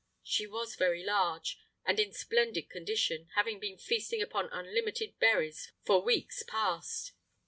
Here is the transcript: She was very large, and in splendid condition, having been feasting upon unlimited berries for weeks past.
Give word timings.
She 0.23 0.47
was 0.47 0.77
very 0.77 1.03
large, 1.03 1.59
and 1.85 1.99
in 1.99 2.11
splendid 2.11 2.71
condition, 2.71 3.29
having 3.35 3.59
been 3.59 3.77
feasting 3.77 4.19
upon 4.19 4.49
unlimited 4.51 5.19
berries 5.19 5.73
for 5.85 6.01
weeks 6.01 6.41
past. 6.41 7.11